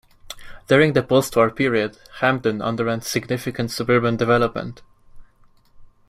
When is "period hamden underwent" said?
1.51-3.03